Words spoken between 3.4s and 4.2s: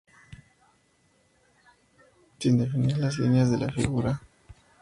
de la figura.